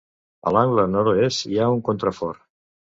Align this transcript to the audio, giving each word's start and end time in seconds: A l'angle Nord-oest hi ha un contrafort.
A 0.45 0.53
l'angle 0.57 0.87
Nord-oest 0.95 1.47
hi 1.53 1.61
ha 1.63 1.71
un 1.77 1.87
contrafort. 1.93 2.47